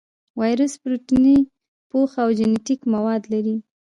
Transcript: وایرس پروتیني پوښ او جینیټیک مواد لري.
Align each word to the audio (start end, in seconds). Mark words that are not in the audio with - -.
وایرس 0.39 0.73
پروتیني 0.81 1.37
پوښ 1.89 2.09
او 2.23 2.29
جینیټیک 2.37 2.81
مواد 2.93 3.21
لري. 3.33 3.55